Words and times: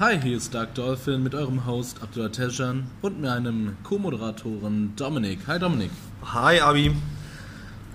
Hi, 0.00 0.16
hier 0.16 0.36
ist 0.36 0.54
Dark 0.54 0.76
Dolphin 0.76 1.24
mit 1.24 1.34
eurem 1.34 1.66
Host 1.66 2.04
Abdullah 2.04 2.28
Tejan 2.28 2.86
und 3.02 3.20
meinem 3.20 3.76
Co-Moderatoren 3.82 4.94
Dominik. 4.94 5.40
Hi 5.48 5.58
Dominik. 5.58 5.90
Hi 6.22 6.60
Abi. 6.60 6.94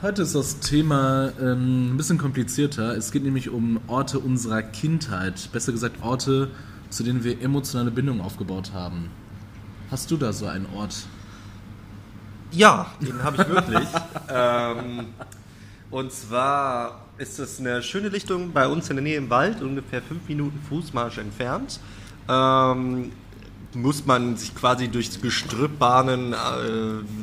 Heute 0.02 0.24
ist 0.24 0.36
das 0.36 0.60
Thema 0.60 1.32
ähm, 1.40 1.94
ein 1.94 1.96
bisschen 1.96 2.18
komplizierter. 2.18 2.98
Es 2.98 3.14
geht 3.14 3.24
nämlich 3.24 3.50
um 3.50 3.80
Orte 3.88 4.20
unserer 4.20 4.64
Kindheit. 4.64 5.50
Besser 5.54 5.72
gesagt 5.72 6.04
Orte, 6.04 6.50
zu 6.90 7.04
denen 7.04 7.24
wir 7.24 7.42
emotionale 7.42 7.90
Bindungen 7.90 8.20
aufgebaut 8.22 8.74
haben. 8.74 9.10
Hast 9.90 10.12
du 10.12 10.18
da 10.18 10.34
so 10.34 10.46
einen 10.46 10.66
Ort? 10.76 11.08
Ja, 12.52 12.88
den 13.00 13.24
habe 13.24 13.44
ich 13.44 13.48
wirklich. 13.48 13.88
ähm, 14.28 15.06
und 15.90 16.12
zwar 16.12 17.03
ist 17.18 17.40
es 17.40 17.60
eine 17.60 17.82
schöne 17.84 18.10
Lichtung 18.10 18.52
bei 18.52 18.68
uns 18.68 18.90
in 18.90 18.96
der 18.96 19.04
Nähe 19.04 19.18
im 19.18 19.30
Wald, 19.30 19.62
ungefähr 19.62 20.02
fünf 20.02 20.28
Minuten 20.28 20.60
Fußmarsch 20.70 21.20
entfernt. 21.20 21.80
Ähm, 22.28 23.12
muss 23.76 24.06
man 24.06 24.38
sich 24.38 24.54
quasi 24.56 24.88
durchs 24.88 25.20
Gestrüpp 25.22 25.80
bahnen, 25.80 26.34
äh, 26.34 26.38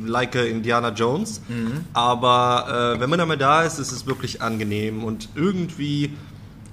like 0.05 0.35
Indiana 0.35 0.89
Jones. 0.89 1.41
Mhm. 1.47 1.85
Aber 1.93 2.95
äh, 2.95 2.99
wenn 2.99 3.09
man 3.09 3.19
einmal 3.19 3.37
da 3.37 3.63
ist, 3.63 3.79
ist 3.79 3.91
es 3.91 4.05
wirklich 4.05 4.41
angenehm 4.41 5.03
und 5.03 5.29
irgendwie 5.35 6.13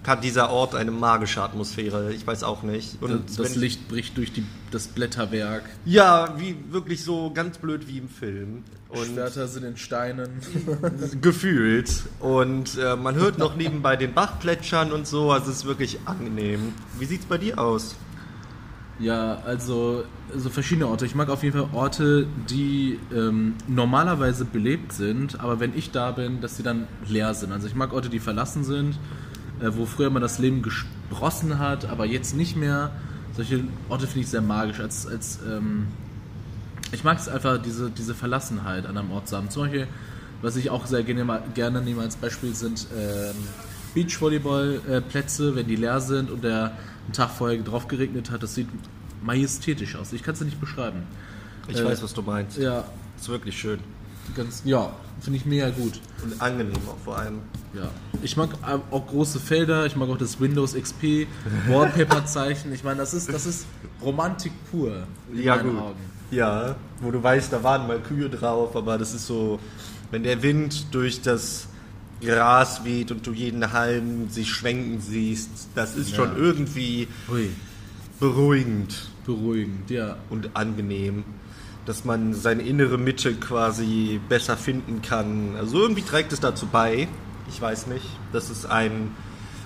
hat 0.08 0.24
dieser 0.24 0.50
Ort 0.50 0.74
eine 0.74 0.90
magische 0.90 1.42
Atmosphäre. 1.42 2.12
Ich 2.12 2.26
weiß 2.26 2.42
auch 2.42 2.62
nicht. 2.62 3.00
Und 3.00 3.28
das, 3.28 3.36
das 3.36 3.54
Licht 3.54 3.88
bricht 3.88 4.16
durch 4.16 4.32
die, 4.32 4.44
das 4.70 4.88
Blätterwerk. 4.88 5.64
Ja, 5.84 6.34
wie 6.38 6.56
wirklich 6.70 7.04
so 7.04 7.30
ganz 7.32 7.58
blöd 7.58 7.86
wie 7.86 7.98
im 7.98 8.08
Film. 8.08 8.64
Und 8.88 9.06
Schwerter 9.06 9.46
sind 9.46 9.64
in 9.64 9.76
Steinen. 9.76 10.30
gefühlt. 11.20 12.02
Und 12.20 12.78
äh, 12.78 12.96
man 12.96 13.14
hört 13.14 13.38
noch 13.38 13.54
nebenbei 13.54 13.96
den 13.96 14.14
Bach 14.14 14.38
plätschern 14.40 14.92
und 14.92 15.06
so. 15.06 15.30
Also 15.30 15.50
es 15.50 15.58
ist 15.58 15.64
wirklich 15.66 15.98
angenehm. 16.06 16.72
Wie 16.98 17.04
sieht 17.04 17.20
es 17.20 17.26
bei 17.26 17.38
dir 17.38 17.58
aus? 17.58 17.94
Ja, 18.98 19.42
also 19.44 20.04
so 20.34 20.50
verschiedene 20.50 20.88
Orte. 20.88 21.06
Ich 21.06 21.14
mag 21.14 21.28
auf 21.28 21.44
jeden 21.44 21.56
Fall 21.56 21.68
Orte, 21.72 22.26
die 22.50 22.98
ähm, 23.14 23.54
normalerweise 23.68 24.44
belebt 24.44 24.92
sind, 24.92 25.40
aber 25.40 25.60
wenn 25.60 25.76
ich 25.76 25.92
da 25.92 26.10
bin, 26.10 26.40
dass 26.40 26.56
sie 26.56 26.64
dann 26.64 26.88
leer 27.06 27.32
sind. 27.34 27.52
Also 27.52 27.68
ich 27.68 27.76
mag 27.76 27.92
Orte, 27.92 28.08
die 28.08 28.18
verlassen 28.18 28.64
sind, 28.64 28.98
äh, 29.60 29.70
wo 29.74 29.86
früher 29.86 30.10
man 30.10 30.22
das 30.22 30.38
Leben 30.38 30.62
gesprossen 30.62 31.58
hat, 31.58 31.86
aber 31.86 32.06
jetzt 32.06 32.34
nicht 32.34 32.56
mehr. 32.56 32.92
Solche 33.36 33.64
Orte 33.88 34.06
finde 34.06 34.20
ich 34.20 34.28
sehr 34.28 34.40
magisch. 34.40 34.80
Als, 34.80 35.06
als 35.06 35.38
ähm, 35.46 35.88
ich 36.92 37.04
mag 37.04 37.18
es 37.18 37.28
einfach, 37.28 37.60
diese, 37.60 37.90
diese 37.90 38.14
Verlassenheit 38.14 38.86
an 38.86 38.96
einem 38.96 39.10
Ort 39.12 39.28
zu 39.28 39.36
haben. 39.36 39.50
Zum 39.50 39.64
Beispiel, 39.64 39.86
was 40.42 40.56
ich 40.56 40.70
auch 40.70 40.86
sehr 40.86 41.02
gerne, 41.02 41.42
gerne 41.54 41.82
nehme 41.82 42.02
als 42.02 42.16
Beispiel, 42.16 42.54
sind 42.54 42.86
ähm, 42.96 43.34
Beachvolleyballplätze, 43.94 45.54
wenn 45.54 45.66
die 45.66 45.76
leer 45.76 46.00
sind 46.00 46.30
und 46.30 46.44
der 46.44 46.72
einen 47.04 47.12
Tag 47.12 47.30
vorher 47.30 47.58
drauf 47.62 47.88
geregnet 47.88 48.30
hat. 48.30 48.42
Das 48.42 48.54
sieht 48.54 48.68
majestätisch 49.22 49.96
aus. 49.96 50.12
Ich 50.12 50.22
kann 50.22 50.34
es 50.34 50.40
nicht 50.40 50.60
beschreiben. 50.60 51.02
Ich 51.68 51.78
äh, 51.78 51.84
weiß, 51.84 52.02
was 52.02 52.14
du 52.14 52.22
meinst. 52.22 52.58
Ja. 52.58 52.84
Ist 53.18 53.28
wirklich 53.28 53.58
schön. 53.58 53.80
Ganz, 54.36 54.62
ja, 54.64 54.92
finde 55.20 55.38
ich 55.38 55.46
mega 55.46 55.70
gut. 55.70 56.00
Und 56.22 56.40
angenehm 56.40 56.76
auch 56.86 56.98
vor 57.04 57.18
allem. 57.18 57.40
Ja. 57.74 57.90
Ich 58.22 58.36
mag 58.36 58.50
auch 58.90 59.06
große 59.06 59.40
Felder, 59.40 59.86
ich 59.86 59.96
mag 59.96 60.08
auch 60.08 60.18
das 60.18 60.40
Windows 60.40 60.74
XP 60.74 61.26
Wallpaper-Zeichen. 61.68 62.72
Ich 62.72 62.84
meine, 62.84 62.98
das 62.98 63.14
ist, 63.14 63.32
das 63.32 63.46
ist 63.46 63.66
Romantik 64.02 64.52
pur 64.70 65.06
in 65.32 65.42
ja, 65.42 65.56
meinen 65.56 65.70
gut. 65.70 65.80
Augen. 65.80 66.00
Ja, 66.30 66.76
wo 67.00 67.10
du 67.10 67.22
weißt, 67.22 67.52
da 67.52 67.62
waren 67.62 67.86
mal 67.86 68.00
Kühe 68.00 68.28
drauf, 68.28 68.76
aber 68.76 68.98
das 68.98 69.14
ist 69.14 69.26
so, 69.26 69.58
wenn 70.10 70.22
der 70.22 70.42
Wind 70.42 70.94
durch 70.94 71.22
das 71.22 71.68
Gras 72.20 72.84
weht 72.84 73.10
und 73.10 73.26
du 73.26 73.32
jeden 73.32 73.72
Halm 73.72 74.28
sich 74.28 74.48
schwenken 74.50 75.00
siehst, 75.00 75.68
das 75.74 75.96
ist 75.96 76.10
ja. 76.10 76.16
schon 76.16 76.36
irgendwie 76.36 77.08
Ui. 77.30 77.50
beruhigend. 78.18 79.08
Beruhigend, 79.24 79.90
ja. 79.90 80.16
Und 80.30 80.50
angenehm. 80.54 81.24
Dass 81.88 82.04
man 82.04 82.34
seine 82.34 82.62
innere 82.62 82.98
Mitte 82.98 83.34
quasi 83.34 84.20
besser 84.28 84.56
finden 84.56 85.00
kann. 85.00 85.56
Also 85.56 85.80
irgendwie 85.80 86.02
trägt 86.02 86.32
es 86.32 86.40
dazu 86.40 86.66
bei. 86.66 87.08
Ich 87.48 87.60
weiß 87.60 87.86
nicht, 87.86 88.04
dass 88.32 88.50
es 88.50 88.66
einen 88.66 89.14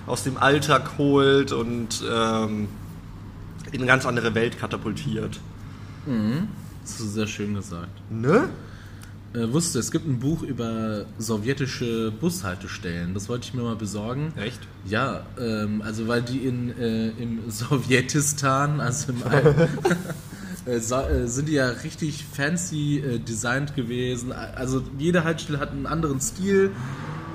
aus 0.07 0.23
dem 0.23 0.37
Alltag 0.37 0.97
holt 0.97 1.51
und 1.51 2.03
ähm, 2.09 2.69
in 3.71 3.79
eine 3.79 3.85
ganz 3.85 4.05
andere 4.05 4.33
Welt 4.35 4.57
katapultiert. 4.57 5.39
Mhm. 6.05 6.47
Das 6.81 6.99
ist 6.99 7.13
sehr 7.13 7.27
schön 7.27 7.55
gesagt. 7.55 8.01
Ne? 8.09 8.49
äh, 9.33 9.51
wusste, 9.51 9.79
es 9.79 9.91
gibt 9.91 10.07
ein 10.07 10.19
Buch 10.19 10.43
über 10.43 11.05
sowjetische 11.17 12.11
Bushaltestellen. 12.11 13.13
Das 13.13 13.29
wollte 13.29 13.47
ich 13.47 13.53
mir 13.53 13.63
mal 13.63 13.75
besorgen. 13.75 14.33
Echt? 14.37 14.59
Ja, 14.85 15.25
ähm, 15.39 15.81
also 15.81 16.07
weil 16.07 16.21
die 16.21 16.39
in, 16.39 16.77
äh, 16.77 17.09
im 17.09 17.49
Sowjetistan, 17.49 18.79
also 18.79 19.11
im 19.11 19.23
äh, 20.65 20.77
äh, 20.77 21.27
sind 21.27 21.49
die 21.49 21.53
ja 21.53 21.67
richtig 21.67 22.25
fancy 22.25 22.99
äh, 22.99 23.19
designt 23.19 23.75
gewesen. 23.75 24.31
Also 24.31 24.81
jede 24.97 25.23
Haltestelle 25.23 25.59
hat 25.59 25.71
einen 25.71 25.85
anderen 25.85 26.19
Stil, 26.21 26.71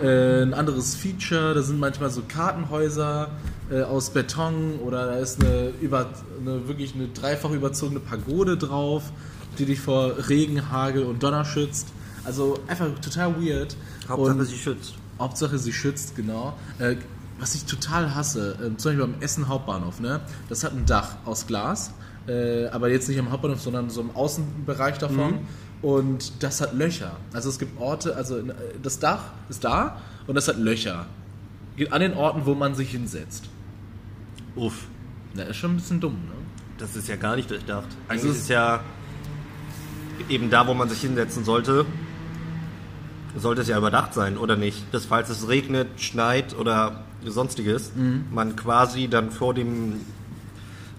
äh, 0.03 0.43
ein 0.43 0.55
anderes 0.55 0.95
Feature. 0.95 1.55
Da 1.55 1.63
sind 1.63 1.79
manchmal 1.79 2.11
so 2.11 2.23
Kartenhäuser 2.27 3.31
aus 3.91 4.09
Beton 4.09 4.79
oder 4.79 5.05
da 5.05 5.17
ist 5.17 5.45
eine, 5.45 5.73
über, 5.83 6.07
eine 6.41 6.69
wirklich 6.69 6.95
eine 6.95 7.09
dreifach 7.09 7.51
überzogene 7.51 8.01
Pagode 8.01 8.57
drauf 8.57 9.13
die 9.59 9.67
dich 9.67 9.81
vor 9.81 10.29
Regen, 10.29 10.71
Hagel 10.71 11.05
und 11.05 11.23
Donner 11.23 11.45
schützt. 11.45 11.89
Also 12.25 12.59
einfach 12.67 12.87
total 13.01 13.41
weird. 13.41 13.77
Hauptsache 14.09 14.39
und 14.39 14.45
sie 14.45 14.57
schützt. 14.57 14.95
Hauptsache 15.19 15.59
sie 15.59 15.73
schützt, 15.73 16.17
genau. 16.17 16.57
Äh, 16.79 16.97
was 17.39 17.55
ich 17.55 17.65
total 17.65 18.15
hasse, 18.15 18.53
äh, 18.55 18.77
zum 18.77 18.93
Beispiel 18.93 19.07
beim 19.07 19.15
Essen 19.21 19.49
Hauptbahnhof, 19.49 20.01
ne? 20.01 20.21
das 20.49 20.65
hat 20.65 20.73
ein 20.73 20.87
Dach 20.87 21.17
aus 21.25 21.47
Glas, 21.47 21.93
äh, 22.29 22.69
aber 22.69 22.91
jetzt 22.91 23.09
nicht 23.09 23.19
am 23.19 23.31
Hauptbahnhof, 23.31 23.61
sondern 23.61 23.91
so 23.91 24.01
im 24.01 24.15
Außenbereich 24.15 24.99
davon. 24.99 25.33
Mhm. 25.33 25.39
Und 25.81 26.43
das 26.43 26.61
hat 26.61 26.75
Löcher. 26.75 27.13
Also 27.33 27.49
es 27.49 27.59
gibt 27.59 27.81
Orte, 27.81 28.17
also 28.17 28.39
äh, 28.39 28.53
das 28.83 28.99
Dach 28.99 29.33
ist 29.49 29.65
da 29.65 29.99
und 30.27 30.35
das 30.35 30.49
hat 30.49 30.59
Löcher. 30.59 31.07
Geht 31.77 31.93
an 31.93 32.01
den 32.01 32.15
Orten, 32.15 32.47
wo 32.47 32.55
man 32.55 32.75
sich 32.75 32.91
hinsetzt. 32.91 33.49
Uff. 34.57 34.87
Na, 35.35 35.45
ist 35.45 35.57
schon 35.57 35.73
ein 35.73 35.77
bisschen 35.77 36.01
dumm, 36.01 36.15
ne? 36.15 36.35
Das 36.79 36.97
ist 36.97 37.09
ja 37.09 37.17
gar 37.17 37.37
nicht 37.37 37.51
durchdacht. 37.51 37.87
Eigentlich 38.09 38.23
also 38.23 38.29
ist 38.29 38.43
es 38.43 38.49
ja 38.49 38.81
eben 40.29 40.51
da, 40.51 40.67
wo 40.67 40.75
man 40.75 40.89
sich 40.89 41.01
hinsetzen 41.01 41.45
sollte, 41.45 41.87
sollte 43.37 43.63
es 43.63 43.69
ja 43.69 43.79
überdacht 43.79 44.15
sein, 44.15 44.37
oder 44.37 44.57
nicht? 44.57 44.83
Dass 44.93 45.07
falls 45.07 45.29
es 45.29 45.49
regnet, 45.49 45.89
schneit 46.01 46.57
oder 46.57 47.05
sonstiges, 47.25 47.93
mhm. 47.95 48.27
man 48.31 48.57
quasi 48.57 49.09
dann 49.09 49.31
vor 49.31 49.55
dem 49.55 50.01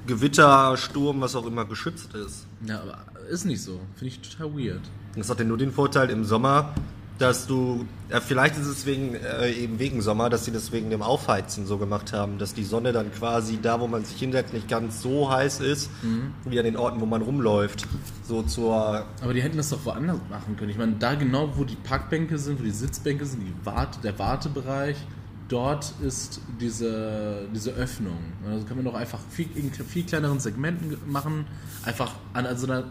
Gewitter, 0.10 0.76
Sturm, 0.76 1.22
was 1.22 1.36
auch 1.36 1.46
immer 1.46 1.66
geschützt 1.66 2.16
ist. 2.16 2.48
Ja, 2.66 2.82
aber 2.82 2.98
ist 3.30 3.46
nicht 3.46 3.62
so. 3.62 3.80
Finde 3.96 4.16
ich 4.16 4.20
total 4.20 4.54
weird. 4.56 4.82
Das 5.16 5.30
hat 5.30 5.40
ja 5.40 5.46
nur 5.46 5.58
den 5.58 5.72
Vorteil 5.72 6.10
im 6.10 6.26
Sommer, 6.26 6.74
dass 7.20 7.46
du, 7.46 7.86
ja, 8.10 8.20
vielleicht 8.22 8.58
ist 8.58 8.66
es 8.66 8.86
wegen, 8.88 9.14
äh, 9.14 9.52
eben 9.52 9.78
wegen 9.78 10.02
Sommer, 10.02 10.30
dass 10.30 10.46
sie 10.46 10.52
das 10.52 10.72
wegen 10.72 10.90
dem 10.90 11.04
Aufheizen 11.04 11.68
so 11.68 11.78
gemacht 11.78 12.12
haben, 12.12 12.40
dass 12.40 12.56
die 12.56 12.64
Sonne 12.64 12.92
dann 12.92 13.12
quasi 13.12 13.60
da, 13.62 13.80
wo 13.80 13.88
man 13.88 14.04
sich 14.04 14.18
hinsetzt, 14.18 14.52
nicht 14.52 14.68
ganz 14.68 15.04
so 15.04 15.30
heiß 15.30 15.60
ist, 15.60 15.92
mhm. 16.02 16.34
wie 16.46 16.58
an 16.58 16.66
den 16.66 16.78
Orten, 16.78 17.02
wo 17.02 17.06
man 17.06 17.22
rumläuft. 17.22 17.86
So 18.24 18.42
zur. 18.42 19.06
Aber 19.22 19.34
die 19.34 19.44
hätten 19.44 19.58
das 19.58 19.70
doch 19.70 19.86
woanders 19.86 20.18
machen 20.30 20.56
können. 20.58 20.72
Ich 20.72 20.78
meine, 20.78 20.94
da 20.94 21.14
genau, 21.14 21.52
wo 21.56 21.66
die 21.66 21.76
Parkbänke 21.76 22.40
sind, 22.40 22.60
wo 22.60 22.64
die 22.64 22.72
Sitzbänke 22.72 23.26
sind, 23.26 23.42
die 23.42 23.54
Warte, 23.64 24.00
der 24.02 24.18
Wartebereich, 24.18 24.98
dort 25.50 25.94
ist 26.02 26.40
diese, 26.62 27.48
diese 27.54 27.72
Öffnung. 27.72 28.20
Also 28.50 28.66
kann 28.66 28.78
man 28.78 28.86
doch 28.86 28.94
einfach 28.94 29.20
viel, 29.30 29.50
in 29.56 29.72
viel 29.72 30.06
kleineren 30.06 30.40
Segmenten 30.40 30.98
machen, 31.06 31.46
einfach 31.84 32.14
an 32.34 32.46
so 32.58 32.68
einer 32.68 32.86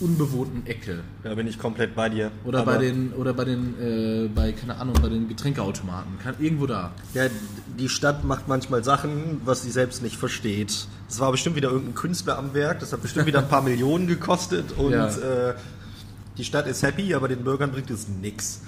unbewohnten 0.00 0.66
Ecke. 0.66 1.02
Da 1.22 1.34
bin 1.34 1.46
ich 1.46 1.58
komplett 1.58 1.94
bei 1.94 2.08
dir. 2.08 2.30
Oder 2.44 2.60
Aber 2.60 2.74
bei 2.74 2.78
den, 2.78 3.12
oder 3.12 3.32
bei 3.32 3.44
den, 3.44 3.74
äh, 3.80 4.28
bei, 4.28 4.52
keine 4.52 4.76
Ahnung, 4.76 4.96
bei 5.00 5.08
den 5.08 5.28
Getränkeautomaten. 5.28 6.18
Kann, 6.18 6.34
irgendwo 6.40 6.66
da. 6.66 6.92
Ja, 7.12 7.26
die 7.78 7.88
Stadt 7.88 8.24
macht 8.24 8.48
manchmal 8.48 8.82
Sachen, 8.82 9.40
was 9.44 9.62
sie 9.62 9.70
selbst 9.70 10.02
nicht 10.02 10.16
versteht. 10.16 10.88
Es 11.08 11.20
war 11.20 11.30
bestimmt 11.30 11.56
wieder 11.56 11.70
irgendein 11.70 11.94
Künstler 11.94 12.38
am 12.38 12.54
Werk, 12.54 12.80
das 12.80 12.92
hat 12.92 13.02
bestimmt 13.02 13.26
wieder 13.26 13.40
ein 13.40 13.48
paar 13.48 13.62
Millionen 13.62 14.06
gekostet 14.06 14.72
und 14.76 14.92
ja. 14.92 15.08
äh, 15.08 15.54
die 16.36 16.44
Stadt 16.44 16.66
ist 16.66 16.82
happy, 16.82 17.14
aber 17.14 17.28
den 17.28 17.44
Bürgern 17.44 17.70
bringt 17.70 17.90
es 17.90 18.08
nichts. 18.08 18.62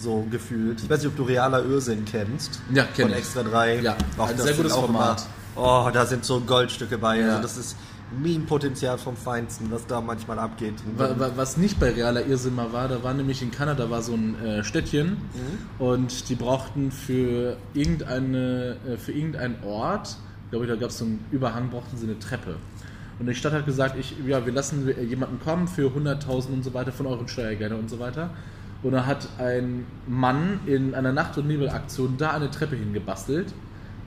So 0.00 0.26
gefühlt. 0.30 0.80
Ich 0.82 0.88
weiß 0.88 1.02
nicht, 1.02 1.08
ob 1.08 1.16
du 1.16 1.24
realer 1.24 1.64
Irrsinn 1.64 2.04
kennst. 2.04 2.60
Ja, 2.72 2.84
kenn 2.84 3.08
Von 3.08 3.16
Extra 3.16 3.42
3. 3.42 3.80
Ja, 3.80 3.96
auch 4.16 4.28
ein 4.28 4.38
sehr 4.38 4.54
gutes 4.54 4.72
Format. 4.72 5.26
Immer, 5.54 5.86
oh, 5.86 5.90
da 5.92 6.06
sind 6.06 6.24
so 6.24 6.40
Goldstücke 6.40 6.96
bei. 6.96 7.20
Ja. 7.20 7.28
Also 7.28 7.42
das 7.42 7.56
ist 7.58 7.76
Meme-Potenzial 8.18 8.98
vom 8.98 9.16
Feinsten, 9.16 9.70
was 9.70 9.86
da 9.86 10.00
manchmal 10.00 10.38
abgeht. 10.38 10.74
Was 10.96 11.56
nicht 11.56 11.78
bei 11.78 11.90
realer 11.90 12.26
Irrsinn 12.26 12.54
mal 12.54 12.72
war, 12.72 12.88
da 12.88 13.02
war 13.02 13.14
nämlich 13.14 13.42
in 13.42 13.50
Kanada 13.50 13.88
war 13.90 14.02
so 14.02 14.14
ein 14.14 14.40
äh, 14.42 14.64
Städtchen 14.64 15.10
mhm. 15.10 15.84
und 15.84 16.28
die 16.28 16.34
brauchten 16.34 16.90
für, 16.90 17.56
irgendeine, 17.74 18.76
äh, 18.88 18.96
für 18.96 19.12
irgendeinen 19.12 19.62
Ort, 19.64 20.16
glaube 20.50 20.64
ich, 20.64 20.70
da 20.70 20.76
gab 20.76 20.90
es 20.90 20.98
so 20.98 21.04
einen 21.04 21.24
Überhang, 21.30 21.70
brauchten 21.70 21.96
sie 21.96 22.06
eine 22.06 22.18
Treppe. 22.18 22.56
Und 23.20 23.26
die 23.26 23.34
Stadt 23.34 23.52
hat 23.52 23.66
gesagt, 23.66 23.96
ich, 23.98 24.16
ja, 24.26 24.44
wir 24.44 24.52
lassen 24.52 24.92
jemanden 25.06 25.38
kommen 25.40 25.68
für 25.68 25.90
100.000 25.90 26.48
und 26.48 26.64
so 26.64 26.72
weiter 26.72 26.90
von 26.90 27.06
euren 27.06 27.28
Steuergeldern 27.28 27.78
und 27.78 27.90
so 27.90 27.98
weiter. 27.98 28.30
Und 28.82 28.92
da 28.92 29.04
hat 29.06 29.28
ein 29.38 29.86
Mann 30.06 30.60
in 30.66 30.94
einer 30.94 31.12
Nacht- 31.12 31.36
und 31.38 31.46
Nebelaktion 31.48 32.16
da 32.16 32.30
eine 32.30 32.50
Treppe 32.50 32.76
hingebastelt 32.76 33.48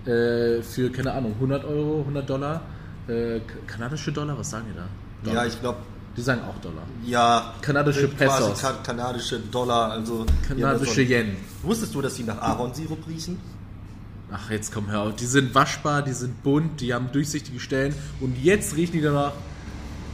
äh, 0.05 0.61
für, 0.63 0.89
keine 0.91 1.11
Ahnung, 1.13 1.33
100 1.35 1.63
Euro, 1.65 1.99
100 2.01 2.29
Dollar 2.29 2.61
Äh, 3.07 3.41
kanadische 3.67 4.11
Dollar, 4.13 4.37
was 4.37 4.49
sagen 4.49 4.65
die 4.71 4.75
da? 4.77 4.85
Dollar. 5.23 5.43
Ja, 5.43 5.47
ich 5.49 5.59
glaube, 5.59 5.79
Die 6.15 6.21
sagen 6.21 6.41
auch 6.49 6.57
Dollar. 6.61 6.83
ja. 7.05 7.53
Kanadische 7.61 8.07
quasi 8.07 8.43
Pesos. 8.43 8.61
kan 8.61 8.75
kanadische 8.83 9.39
Dollar, 9.39 9.91
also. 9.91 10.25
Kanadische 10.47 11.01
Yen. 11.01 11.35
Wusstest 11.63 11.93
du, 11.93 12.01
dass 12.01 12.13
die 12.15 12.23
nach 12.23 12.41
Ahornsirup 12.41 13.05
riechen? 13.07 13.37
Ach, 14.31 14.49
jetzt 14.49 14.73
komm 14.73 14.89
hör 14.89 15.01
auf. 15.01 15.15
Die 15.17 15.25
sind 15.25 15.53
waschbar, 15.53 16.01
die 16.01 16.13
sind 16.13 16.41
bunt, 16.43 16.79
die 16.81 16.93
haben 16.93 17.11
durchsichtige 17.11 17.59
Stellen 17.59 17.93
und 18.21 18.37
jetzt 18.41 18.75
riechen 18.77 18.93
die 18.93 19.01
danach. 19.01 19.33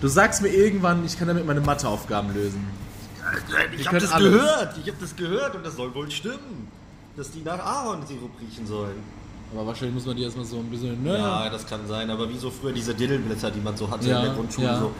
Du 0.01 0.07
sagst 0.07 0.41
mir 0.41 0.49
irgendwann, 0.49 1.05
ich 1.05 1.17
kann 1.19 1.27
damit 1.27 1.45
meine 1.45 1.61
Matheaufgaben 1.61 2.33
lösen. 2.33 2.65
Ich 3.77 3.85
können 3.85 3.87
habe 3.87 3.99
das 3.99 4.11
alles. 4.11 4.31
gehört. 4.33 4.77
Ich 4.83 4.87
habe 4.89 4.97
das 5.01 5.15
gehört 5.15 5.55
und 5.55 5.65
das 5.65 5.75
soll 5.75 5.93
wohl 5.95 6.09
stimmen. 6.11 6.67
Dass 7.17 7.31
die 7.31 7.41
nach 7.41 7.59
Ahornsirup 7.59 8.31
riechen 8.39 8.65
sollen. 8.65 8.95
Aber 9.53 9.65
wahrscheinlich 9.67 9.95
muss 9.95 10.05
man 10.05 10.15
die 10.15 10.23
erstmal 10.23 10.45
so 10.45 10.57
ein 10.57 10.69
bisschen. 10.69 11.01
Ne? 11.03 11.17
Ja, 11.17 11.49
das 11.49 11.65
kann 11.67 11.85
sein, 11.87 12.09
aber 12.09 12.29
wie 12.29 12.37
so 12.37 12.49
früher 12.51 12.71
diese 12.71 12.93
Dillenblätter, 12.93 13.51
die 13.51 13.59
man 13.59 13.75
so 13.75 13.89
hatte 13.89 14.07
Ja, 14.07 14.19
in 14.19 14.25
der 14.25 14.33
Grundschule. 14.35 14.67
ja. 14.67 14.79
So. 14.79 14.91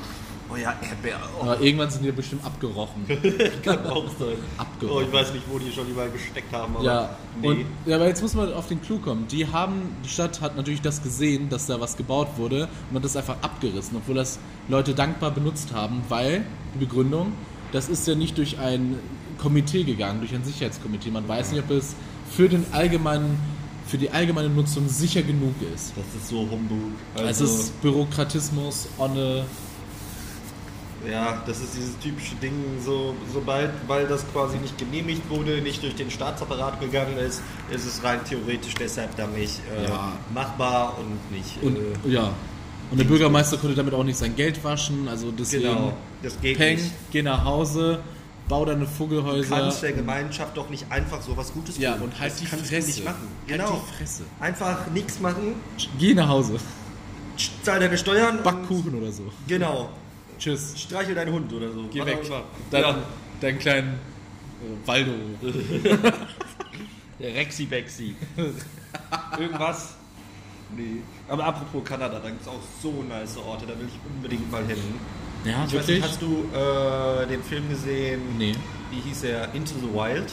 Oh 0.52 0.56
ja, 0.56 0.74
Erdbeer. 0.82 1.20
Oh, 1.40 1.44
Aber 1.44 1.62
irgendwann 1.62 1.92
sind 1.92 2.04
die 2.04 2.12
bestimmt 2.12 2.44
abgerochen. 2.44 3.06
kann 3.64 3.86
auch 3.86 4.06
sein. 4.20 4.36
Abgerochen. 4.58 4.98
Oh, 4.98 5.02
ich 5.08 5.14
weiß 5.14 5.34
nicht, 5.34 5.46
wo 5.48 5.60
die 5.60 5.72
schon 5.72 5.88
überall 5.88 6.10
gesteckt 6.10 6.52
haben. 6.52 6.76
Aber 6.76 6.84
Ja, 6.84 7.10
nee. 7.40 7.48
und, 7.48 7.66
ja, 7.86 7.98
aber 7.98 8.08
jetzt 8.08 8.24
muss 8.24 8.34
man 8.34 8.52
auf 8.54 8.68
den 8.68 8.82
Clou 8.82 8.98
kommen. 8.98 9.28
Die 9.28 9.46
haben, 9.48 9.96
die 10.04 10.10
Stadt 10.10 10.42
hat 10.42 10.58
natürlich 10.58 10.82
das 10.82 11.04
gesehen, 11.04 11.50
dass 11.50 11.68
da 11.68 11.80
was 11.80 11.96
gebaut 11.96 12.30
wurde 12.38 12.68
und 12.90 12.96
hat 12.98 13.06
das 13.06 13.16
einfach 13.16 13.36
abgerissen, 13.44 13.96
obwohl 13.98 14.16
das 14.16 14.40
Leute 14.68 14.96
dankbar 14.96 15.30
benutzt 15.30 15.72
haben, 15.72 16.02
weil, 16.10 16.44
die 16.74 16.80
Begründung, 16.80 17.34
das 17.72 17.90
ist 17.90 18.08
ja 18.08 18.16
nicht 18.16 18.38
durch 18.38 18.58
ein 18.60 18.96
Komitee 19.38 19.84
gegangen, 19.84 20.20
durch 20.20 20.34
ein 20.34 20.44
Sicherheitskomitee. 20.44 21.12
Man 21.12 21.28
weiß 21.28 21.52
nicht, 21.52 21.64
ob 21.64 21.72
es 21.72 21.96
für 22.30 22.50
den 22.50 22.66
allgemeinen, 22.72 23.38
für 23.88 23.98
die 23.98 24.10
allgemeine 24.12 24.50
Nutzung 24.50 24.88
sicher 24.90 25.22
genug 25.22 25.54
ist. 25.74 25.94
das 25.96 26.22
ist 26.22 26.30
so 26.30 26.40
Humbug. 26.42 26.92
Also, 27.16 27.46
es 27.46 27.52
ist 27.52 27.82
Bürokratismus 27.82 28.88
on 28.98 29.18
a, 29.18 29.44
Ja, 31.10 31.42
das 31.48 31.62
ist 31.62 31.76
dieses 31.78 31.98
typische 32.00 32.36
Ding, 32.36 32.54
so, 32.86 33.16
sobald, 33.34 33.72
weil 33.88 34.06
das 34.08 34.26
quasi 34.34 34.58
nicht 34.58 34.78
genehmigt 34.78 35.30
wurde, 35.30 35.62
nicht 35.62 35.82
durch 35.82 35.96
den 35.96 36.12
Staatsapparat 36.12 36.80
gegangen 36.82 37.18
ist, 37.18 37.42
ist 37.72 37.86
es 37.86 38.04
rein 38.04 38.20
theoretisch 38.28 38.74
deshalb 38.76 39.16
dann 39.16 39.34
nicht 39.34 39.62
äh, 39.78 39.88
Ja. 39.88 40.12
machbar 40.34 40.98
und 41.00 41.32
nicht. 41.38 41.56
und 41.64 41.78
äh, 41.78 42.10
ja. 42.14 42.32
Und 42.92 42.98
der 42.98 43.06
Bürgermeister 43.06 43.58
konnte 43.58 43.76
damit 43.76 43.94
auch 43.94 44.04
nicht 44.04 44.18
sein 44.18 44.36
Geld 44.36 44.64
waschen, 44.64 45.08
also 45.08 45.32
deswegen 45.32 45.64
genau, 45.64 45.94
das 46.24 46.40
geht 46.42 46.58
Peng, 46.58 46.78
nicht. 46.78 46.92
geh 47.12 47.22
nach 47.22 47.44
Hause, 47.46 48.00
bau 48.48 48.66
deine 48.66 48.82
Du 48.82 48.88
Vogelhäuser. 48.88 49.56
kannst 49.56 49.84
der 49.84 49.94
Gemeinschaft 49.94 50.58
doch 50.58 50.70
nicht 50.72 50.86
einfach 50.92 51.22
so 51.22 51.38
was 51.38 51.54
Gutes 51.54 51.78
Ja, 51.78 51.94
tun. 51.94 52.04
und 52.06 52.20
halt 52.20 52.32
das 52.32 52.40
die 52.40 52.46
Fresse. 52.48 52.80
du 52.82 52.86
nicht 52.88 53.06
machen. 53.06 53.28
Halt 53.48 53.60
Genau. 53.60 53.82
die 53.88 53.96
Fresse. 53.98 54.24
Einfach 54.40 54.88
nichts 54.88 55.20
machen, 55.20 55.54
Geh 56.00 56.16
nach 56.16 56.28
Hause. 56.30 56.56
zahl 57.62 57.80
deine 57.80 57.98
Steuern 57.98 58.42
Backkuchen 58.44 58.96
oder 58.96 59.12
so. 59.12 59.24
genau. 59.48 59.90
Tschüss. 60.40 60.74
Streichel 60.80 61.14
deinen 61.16 61.34
Hund 61.34 61.52
oder 61.54 61.72
so. 61.72 61.84
Geh 61.92 62.00
Was 62.00 62.08
weg. 62.08 62.20
Dein, 62.72 62.82
Ja. 62.82 62.98
deinen 63.42 63.60
kleinen 63.60 63.90
äh, 64.64 64.88
Waldo. 64.88 65.12
Der 67.20 67.36
Rexy 67.36 67.66
Bexy. 67.66 68.16
Irgendwas? 69.38 69.96
Nee. 70.76 71.02
Aber 71.28 71.46
apropos 71.46 71.84
Kanada, 71.84 72.20
da 72.20 72.30
gibt 72.30 72.42
es 72.42 72.48
auch 72.48 72.60
so 72.82 73.04
nice 73.08 73.38
Orte, 73.38 73.66
da 73.66 73.78
will 73.80 73.88
ich 73.88 74.00
unbedingt 74.16 74.52
mal 74.52 74.66
hin. 74.66 74.78
Ja, 75.46 75.66
Ich 75.68 75.74
weiß 75.74 75.88
nicht, 75.88 76.04
hast 76.04 76.22
du 76.22 76.46
äh, 76.54 77.26
den 77.28 77.42
Film 77.44 77.68
gesehen? 77.70 78.22
Nee. 78.38 78.54
Wie 78.92 79.00
hieß 79.00 79.24
er? 79.24 79.54
Into 79.54 79.74
the 79.82 79.88
Wild? 79.94 80.32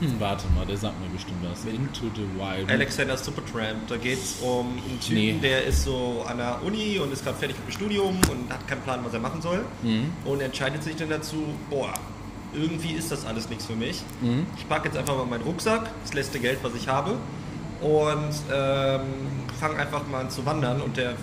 Hm, 0.00 0.14
warte 0.18 0.46
mal, 0.56 0.66
der 0.66 0.76
sagt 0.76 1.00
mir 1.00 1.08
bestimmt 1.10 1.36
was. 1.48 1.64
Into 1.64 2.10
the 2.16 2.26
Wild. 2.36 2.68
Alexander 2.68 3.16
Supertramp. 3.16 3.86
Da 3.86 3.96
geht 3.96 4.18
es 4.18 4.36
um 4.42 4.66
einen 4.70 4.98
Typen, 5.00 5.14
Nee. 5.14 5.38
der 5.40 5.64
ist 5.64 5.84
so 5.84 6.24
an 6.28 6.38
der 6.38 6.58
Uni 6.64 6.98
und 6.98 7.12
ist 7.12 7.24
gerade 7.24 7.38
fertig 7.38 7.56
mit 7.58 7.68
dem 7.68 7.72
Studium 7.72 8.16
und 8.30 8.52
hat 8.52 8.66
keinen 8.66 8.80
Plan, 8.82 9.00
was 9.04 9.14
er 9.14 9.20
machen 9.20 9.40
soll. 9.40 9.64
Mhm. 9.82 10.10
Und 10.24 10.40
entscheidet 10.40 10.82
sich 10.82 10.96
dann 10.96 11.08
dazu, 11.08 11.36
boah, 11.70 11.92
irgendwie 12.52 12.92
ist 12.94 13.12
das 13.12 13.24
alles 13.24 13.48
nichts 13.48 13.66
für 13.66 13.76
mich. 13.76 14.02
Mhm. 14.20 14.46
Ich 14.58 14.68
packe 14.68 14.88
jetzt 14.88 14.96
einfach 14.98 15.16
mal 15.16 15.24
meinen 15.26 15.42
Rucksack, 15.44 15.88
das 16.02 16.12
letzte 16.14 16.40
Geld, 16.40 16.58
was 16.62 16.74
ich 16.74 16.88
habe, 16.88 17.16
und 17.82 18.32
ähm, 18.52 19.00
fange 19.60 19.76
einfach 19.76 20.06
mal 20.06 20.22
an 20.22 20.30
zu 20.30 20.44
wandern. 20.46 20.80
Und 20.80 20.96
der 20.96 21.14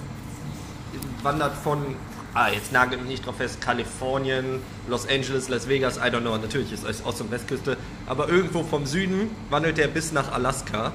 wandert 1.24 1.56
von, 1.56 1.96
ah, 2.34 2.50
jetzt 2.50 2.72
nagelt 2.72 3.02
mich 3.02 3.10
nicht 3.10 3.26
drauf 3.26 3.38
fest, 3.38 3.62
Kalifornien, 3.62 4.62
Los 4.88 5.08
Angeles, 5.08 5.50
Las 5.50 5.68
Vegas, 5.68 5.98
I 5.98 6.10
don't 6.10 6.22
know, 6.22 6.38
natürlich 6.38 6.72
ist 6.72 6.86
es 6.86 7.06
Ost- 7.06 7.22
und 7.22 7.32
Westküste, 7.32 7.78
aber 8.08 8.30
irgendwo 8.30 8.64
vom 8.64 8.86
Süden 8.86 9.30
wandelt 9.50 9.80
er 9.80 9.88
bis 9.88 10.12
nach 10.12 10.32
Alaska. 10.32 10.92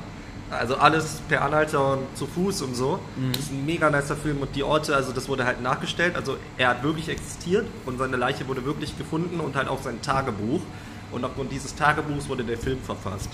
Also 0.50 0.76
alles 0.76 1.20
per 1.28 1.42
Anhalter 1.42 1.94
und 1.94 2.16
zu 2.16 2.26
Fuß 2.26 2.62
und 2.62 2.76
so. 2.76 3.00
Das 3.32 3.44
ist 3.44 3.52
ein 3.52 3.66
mega 3.66 3.90
nicer 3.90 4.14
Film 4.14 4.38
und 4.40 4.54
die 4.54 4.62
Orte, 4.62 4.94
also 4.94 5.10
das 5.10 5.28
wurde 5.28 5.46
halt 5.46 5.62
nachgestellt. 5.62 6.14
Also 6.14 6.36
er 6.58 6.68
hat 6.68 6.82
wirklich 6.84 7.08
existiert 7.08 7.66
und 7.86 7.98
seine 7.98 8.16
Leiche 8.16 8.46
wurde 8.46 8.64
wirklich 8.64 8.96
gefunden 8.96 9.40
und 9.40 9.56
halt 9.56 9.68
auch 9.68 9.82
sein 9.82 10.00
Tagebuch. 10.02 10.60
Und 11.10 11.24
aufgrund 11.24 11.50
dieses 11.50 11.74
Tagebuchs 11.74 12.28
wurde 12.28 12.44
der 12.44 12.58
Film 12.58 12.78
verfasst. 12.80 13.30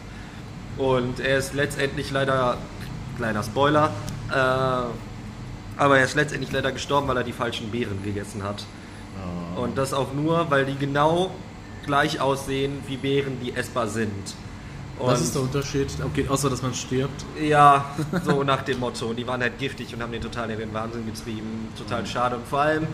Und 0.76 1.20
er 1.20 1.38
ist 1.38 1.54
letztendlich 1.54 2.10
leider, 2.10 2.58
kleiner 3.16 3.42
Spoiler, 3.42 3.90
äh, 4.30 4.34
aber 5.76 5.98
er 5.98 6.04
ist 6.04 6.14
letztendlich 6.14 6.52
leider 6.52 6.72
gestorben, 6.72 7.08
weil 7.08 7.16
er 7.16 7.24
die 7.24 7.32
falschen 7.32 7.70
Beeren 7.70 8.02
gegessen 8.02 8.42
hat. 8.42 8.64
Und 9.56 9.76
das 9.76 9.92
auch 9.92 10.12
nur, 10.12 10.50
weil 10.50 10.64
die 10.64 10.76
genau 10.76 11.30
gleich 11.84 12.20
aussehen 12.20 12.78
wie 12.86 12.96
Beeren, 12.96 13.38
die 13.42 13.54
essbar 13.54 13.88
sind. 13.88 14.34
Und 14.98 15.06
Was 15.06 15.22
ist 15.22 15.34
der 15.34 15.42
Unterschied? 15.42 15.88
Okay, 16.04 16.26
außer 16.28 16.50
dass 16.50 16.62
man 16.62 16.74
stirbt. 16.74 17.24
ja, 17.40 17.86
so 18.24 18.44
nach 18.44 18.62
dem 18.62 18.78
Motto. 18.80 19.06
Und 19.06 19.16
die 19.16 19.26
waren 19.26 19.40
halt 19.40 19.58
giftig 19.58 19.94
und 19.94 20.02
haben 20.02 20.12
den 20.12 20.20
total 20.20 20.50
in 20.50 20.58
den 20.58 20.74
Wahnsinn 20.74 21.06
getrieben. 21.06 21.68
Total 21.76 22.06
schade. 22.06 22.36
Und 22.36 22.46
vor 22.46 22.60
allem, 22.60 22.86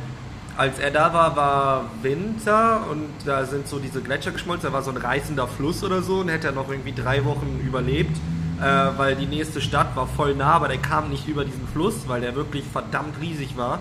als 0.56 0.78
er 0.78 0.90
da 0.90 1.12
war, 1.12 1.36
war 1.36 1.84
Winter 2.02 2.80
und 2.90 3.08
da 3.24 3.44
sind 3.44 3.68
so 3.68 3.78
diese 3.78 4.00
Gletscher 4.00 4.30
geschmolzen. 4.30 4.68
Da 4.68 4.72
war 4.72 4.82
so 4.82 4.90
ein 4.90 4.96
reißender 4.96 5.46
Fluss 5.48 5.82
oder 5.84 6.02
so 6.02 6.20
und 6.20 6.28
hätte 6.28 6.48
er 6.48 6.52
noch 6.52 6.68
irgendwie 6.70 6.92
drei 6.92 7.24
Wochen 7.24 7.60
überlebt. 7.66 8.16
Äh, 8.58 8.98
weil 8.98 9.16
die 9.16 9.26
nächste 9.26 9.60
Stadt 9.60 9.94
war 9.96 10.06
voll 10.06 10.34
nah, 10.34 10.52
aber 10.54 10.68
der 10.68 10.78
kam 10.78 11.10
nicht 11.10 11.28
über 11.28 11.44
diesen 11.44 11.68
Fluss, 11.68 11.94
weil 12.06 12.22
der 12.22 12.34
wirklich 12.34 12.64
verdammt 12.64 13.20
riesig 13.20 13.56
war. 13.58 13.80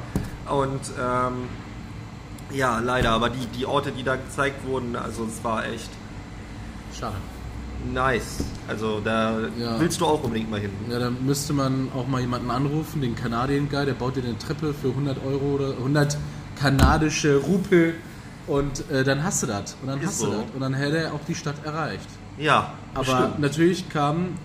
Und 0.49 0.81
ähm, 1.01 1.47
ja, 2.51 2.79
leider, 2.79 3.11
aber 3.11 3.29
die, 3.29 3.45
die 3.57 3.65
Orte, 3.65 3.91
die 3.93 4.03
da 4.03 4.17
gezeigt 4.17 4.65
wurden, 4.67 4.97
also 4.97 5.23
es 5.25 5.41
war 5.45 5.65
echt 5.65 5.89
Schade. 6.99 7.15
nice. 7.93 8.43
Also 8.67 8.99
da 9.03 9.39
Ja. 9.57 9.79
willst 9.79 10.01
du 10.01 10.05
auch 10.05 10.23
unbedingt 10.23 10.51
mal 10.51 10.59
hin. 10.59 10.71
Ja, 10.89 10.99
dann 10.99 11.25
müsste 11.25 11.53
man 11.53 11.87
auch 11.95 12.07
mal 12.07 12.19
jemanden 12.19 12.51
anrufen, 12.51 12.99
den 13.01 13.15
Kanadien-Guy, 13.15 13.85
der 13.85 13.93
baut 13.93 14.17
dir 14.17 14.23
eine 14.23 14.37
Treppe 14.37 14.73
für 14.73 14.89
100 14.89 15.17
Euro 15.25 15.55
oder 15.55 15.69
100 15.71 16.17
kanadische 16.59 17.37
Rupel 17.37 17.95
und 18.47 18.89
äh, 18.89 19.03
dann 19.03 19.23
hast 19.23 19.43
du 19.43 19.47
das. 19.47 19.75
Und 19.81 19.87
dann 19.87 19.99
Ist 20.01 20.07
hast 20.07 20.19
so. 20.19 20.25
du 20.27 20.31
das. 20.33 20.43
Und 20.53 20.61
dann 20.61 20.73
hätte 20.73 20.97
er 20.97 21.13
auch 21.13 21.23
die 21.27 21.35
Stadt 21.35 21.55
erreicht. 21.65 22.07
Ja, 22.37 22.73
Aber 22.93 23.03
bestimmt. 23.05 23.39
natürlich 23.39 23.89
kam 23.89 24.35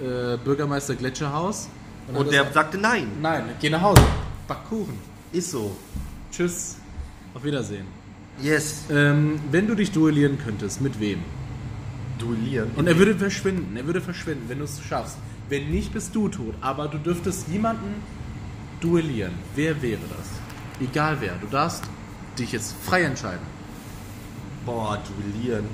äh, 0.00 0.36
Bürgermeister 0.44 0.94
Gletscherhaus 0.94 1.68
hat 2.08 2.16
Und 2.16 2.26
der 2.32 2.40
gesagt, 2.40 2.54
sagte 2.54 2.78
nein. 2.78 3.08
Nein, 3.20 3.44
geh 3.60 3.68
nach 3.70 3.82
Hause. 3.82 4.02
Back 4.46 4.64
Kuchen. 4.68 4.98
Ist 5.32 5.50
so. 5.50 5.76
Tschüss. 6.32 6.76
Auf 7.34 7.44
Wiedersehen. 7.44 7.86
Yes. 8.40 8.84
Ähm, 8.90 9.40
wenn 9.50 9.66
du 9.66 9.74
dich 9.74 9.92
duellieren 9.92 10.38
könntest, 10.42 10.80
mit 10.80 10.98
wem? 11.00 11.20
Duellieren. 12.18 12.70
Und 12.76 12.86
er 12.86 12.96
würde 12.98 13.14
verschwinden. 13.14 13.76
Er 13.76 13.86
würde 13.86 14.00
verschwinden, 14.00 14.44
wenn 14.48 14.58
du 14.58 14.64
es 14.64 14.80
schaffst. 14.82 15.18
Wenn 15.48 15.70
nicht, 15.70 15.92
bist 15.92 16.14
du 16.14 16.28
tot. 16.28 16.54
Aber 16.60 16.88
du 16.88 16.98
dürftest 16.98 17.48
jemanden 17.48 18.02
duellieren. 18.80 19.32
Wer 19.54 19.80
wäre 19.82 20.00
das? 20.16 20.47
Egal 20.80 21.16
wer. 21.20 21.34
Du 21.34 21.46
darfst 21.46 21.84
dich 22.38 22.52
jetzt 22.52 22.74
frei 22.84 23.02
entscheiden. 23.02 23.46
Boah, 24.64 24.98
duellieren. 25.16 25.66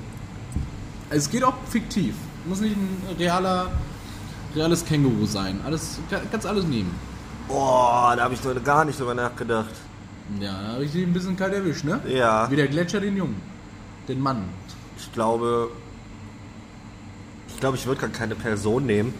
Es 1.09 1.29
geht 1.29 1.43
auch 1.43 1.55
fiktiv. 1.69 2.15
Muss 2.45 2.61
nicht 2.61 2.75
ein 2.75 3.15
realer, 3.17 3.71
reales 4.55 4.85
Känguru 4.85 5.25
sein. 5.25 5.59
Alles, 5.65 5.99
kannst 6.31 6.47
alles 6.47 6.65
nehmen. 6.65 6.93
Boah, 7.47 8.15
da 8.15 8.23
habe 8.23 8.33
ich 8.33 8.39
doch 8.41 8.63
gar 8.63 8.85
nicht 8.85 8.99
drüber 8.99 9.13
nachgedacht. 9.13 9.73
Ja, 10.39 10.61
da 10.61 10.67
habe 10.73 10.85
ich 10.85 10.91
dich 10.91 11.05
ein 11.05 11.13
bisschen 11.13 11.37
kalt 11.37 11.53
erwischt, 11.53 11.83
ne? 11.83 11.99
Ja. 12.07 12.49
Wie 12.49 12.55
der 12.55 12.67
Gletscher 12.67 12.99
den 12.99 13.15
Jungen. 13.15 13.39
Den 14.07 14.19
Mann. 14.19 14.45
Ich 14.97 15.11
glaube. 15.13 15.69
Ich 17.47 17.59
glaube, 17.59 17.77
ich 17.77 17.85
würde 17.85 18.01
gar 18.01 18.09
keine 18.09 18.35
Person 18.35 18.85
nehmen. 18.85 19.13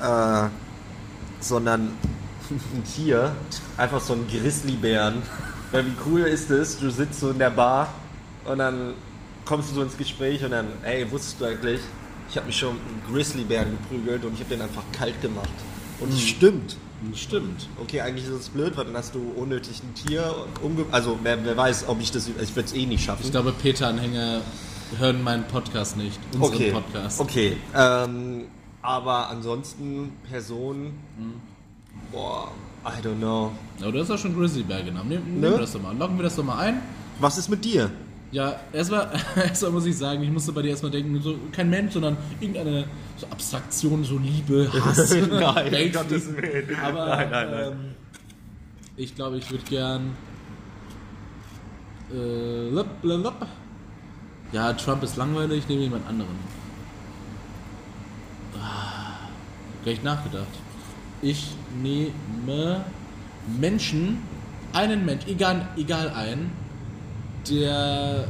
Äh, 0.00 0.48
sondern 1.40 1.90
ein 2.50 2.84
Tier. 2.84 3.34
Einfach 3.76 4.00
so 4.00 4.14
ein 4.14 4.26
Grizzlybären. 4.28 5.22
Weil 5.72 5.86
wie 5.86 5.94
cool 6.06 6.20
ist 6.22 6.50
es? 6.50 6.78
Du 6.78 6.90
sitzt 6.90 7.20
so 7.20 7.30
in 7.30 7.38
der 7.38 7.50
Bar 7.50 7.92
und 8.44 8.58
dann 8.58 8.94
kommst 9.44 9.70
du 9.70 9.74
so 9.74 9.82
ins 9.82 9.96
Gespräch 9.96 10.44
und 10.44 10.50
dann, 10.50 10.66
ey, 10.82 11.10
wusstest 11.10 11.40
du 11.40 11.44
eigentlich, 11.44 11.80
ich 12.28 12.36
habe 12.36 12.46
mich 12.46 12.56
schon 12.56 12.74
mit 12.74 12.82
einem 12.84 13.14
Grizzlybären 13.14 13.70
geprügelt 13.70 14.24
und 14.24 14.34
ich 14.34 14.40
habe 14.40 14.50
den 14.50 14.62
einfach 14.62 14.84
kalt 14.92 15.20
gemacht. 15.22 15.48
Und 16.00 16.12
es 16.12 16.20
stimmt. 16.20 16.76
Stimmt. 17.14 17.68
Okay, 17.80 18.02
eigentlich 18.02 18.26
ist 18.26 18.32
es 18.32 18.48
blöd, 18.50 18.76
weil 18.76 18.84
dann 18.84 18.96
hast 18.96 19.14
du 19.14 19.32
unnötig 19.36 19.82
ein 19.82 19.94
Tier 19.94 20.34
umge... 20.62 20.84
Also, 20.90 21.18
wer, 21.22 21.42
wer 21.44 21.56
weiß, 21.56 21.88
ob 21.88 22.00
ich 22.00 22.12
das... 22.12 22.28
Ich 22.28 22.54
würde 22.54 22.68
es 22.68 22.74
eh 22.74 22.84
nicht 22.84 23.04
schaffen. 23.04 23.22
Ich 23.24 23.30
glaube, 23.30 23.52
Peter-Anhänger 23.52 24.42
hören 24.98 25.22
meinen 25.22 25.44
Podcast 25.44 25.96
nicht. 25.96 26.20
Unseren 26.34 26.54
okay. 26.54 26.72
Podcast. 26.72 27.20
Okay. 27.20 27.56
Ähm, 27.74 28.48
aber 28.82 29.28
ansonsten 29.28 30.12
Person. 30.28 30.92
Boah, 32.12 32.50
I 32.84 33.00
don't 33.04 33.18
know. 33.18 33.52
Aber 33.80 33.92
du 33.92 34.00
hast 34.00 34.08
ja 34.08 34.18
schon 34.18 34.34
Grizzly 34.36 34.62
Bear 34.62 34.82
genommen. 34.82 35.08
Nehmen, 35.08 35.40
Ne? 35.40 35.50
wir 35.50 35.58
das 35.58 35.72
doch 35.72 35.82
mal. 35.82 35.96
Locken 35.96 36.16
wir 36.16 36.24
das 36.24 36.36
doch 36.36 36.44
mal 36.44 36.58
ein. 36.58 36.82
Was 37.18 37.38
ist 37.38 37.48
mit 37.48 37.64
dir? 37.64 37.90
Ja, 38.32 38.54
erstmal, 38.72 39.10
erstmal 39.36 39.72
muss 39.72 39.86
ich 39.86 39.96
sagen, 39.98 40.22
ich 40.22 40.30
musste 40.30 40.52
bei 40.52 40.62
dir 40.62 40.70
erstmal 40.70 40.92
denken, 40.92 41.20
so 41.20 41.36
kein 41.52 41.68
Mensch, 41.68 41.92
sondern 41.94 42.16
irgendeine 42.40 42.84
so 43.16 43.26
Abstraktion, 43.26 44.04
so 44.04 44.18
Liebe, 44.18 44.70
Hass, 44.72 45.10
Nein. 45.30 45.92
Gottes 45.92 46.34
Willen. 46.36 46.76
Aber 46.80 47.06
Nein, 47.06 47.30
nein, 47.30 47.50
nein. 47.50 47.72
Ähm, 47.72 47.94
ich 48.96 49.14
glaube, 49.14 49.38
ich 49.38 49.50
würde 49.50 49.64
gern. 49.64 50.16
Äh, 52.12 52.68
lop, 52.70 52.86
lop, 53.02 53.22
lop. 53.24 53.46
Ja, 54.52 54.72
Trump 54.74 55.02
ist 55.02 55.16
langweilig, 55.16 55.60
ich 55.60 55.68
nehme 55.68 55.82
jemand 55.82 56.08
anderen. 56.08 56.36
Ah, 58.60 59.28
gar 59.84 59.90
nicht 59.92 60.04
nachgedacht. 60.04 60.48
Ich 61.22 61.54
nehme 61.82 62.84
Menschen, 63.58 64.22
einen 64.72 65.04
Mensch, 65.04 65.26
egal, 65.26 65.68
egal 65.76 66.10
einen, 66.10 66.50
der 67.48 68.26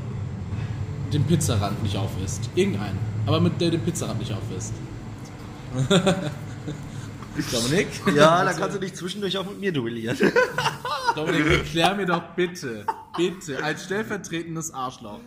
den 1.13 1.25
Pizzarand 1.25 1.83
nicht 1.83 1.97
aufisst. 1.97 2.49
Irgendeinen. 2.55 2.99
Aber 3.27 3.41
mit 3.41 3.61
der 3.61 3.71
den 3.71 3.81
Pizzarand 3.81 4.19
nicht 4.19 4.33
aufisst. 4.33 4.73
Dominik? 7.53 7.89
Ja, 8.15 8.45
da 8.45 8.53
kannst 8.53 8.77
du 8.77 8.81
dich 8.81 8.95
zwischendurch 8.95 9.39
auch 9.39 9.47
mit 9.47 9.61
mir 9.61 9.73
duellieren. 9.73 10.17
Dominik, 11.15 11.47
erklär 11.47 11.95
mir 11.95 12.07
doch 12.07 12.23
bitte, 12.35 12.85
bitte, 13.17 13.63
als 13.63 13.85
stellvertretendes 13.85 14.73
Arschloch, 14.73 15.21